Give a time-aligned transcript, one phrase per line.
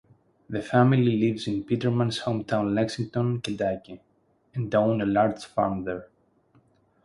[0.49, 4.01] The family lives in Peterman's hometown Lexington, Kentucky;
[4.55, 6.09] and own a large farm there.